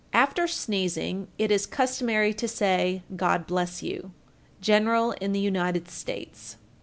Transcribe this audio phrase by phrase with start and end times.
[0.13, 4.11] After sneezing, it is customary to say, "God bless you."
[4.59, 6.55] _General in the United States.